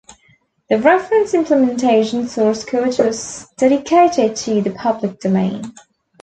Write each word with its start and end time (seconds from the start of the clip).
The 0.67 0.79
reference 0.79 1.35
implementation 1.35 2.27
source 2.27 2.65
code 2.65 2.97
was 2.97 3.45
dedicated 3.55 4.35
to 4.37 4.59
the 4.59 4.71
public 4.73 5.19
domain. 5.19 5.75